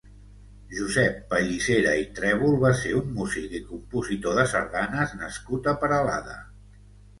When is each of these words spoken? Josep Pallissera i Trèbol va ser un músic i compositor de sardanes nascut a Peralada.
Josep 0.77 1.19
Pallissera 1.33 1.91
i 2.05 2.07
Trèbol 2.21 2.57
va 2.65 2.71
ser 2.81 2.95
un 3.01 3.13
músic 3.21 3.55
i 3.61 3.63
compositor 3.69 4.41
de 4.41 4.49
sardanes 4.57 5.17
nascut 5.23 5.73
a 5.75 5.79
Peralada. 5.85 6.43